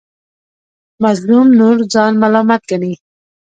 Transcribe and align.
مظلوم 1.03 1.47
نور 1.59 1.77
ځان 1.93 2.13
ملامت 2.21 2.61
ګڼي. 2.69 2.93